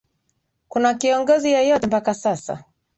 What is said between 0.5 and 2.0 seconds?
kuna kiongozi yeyote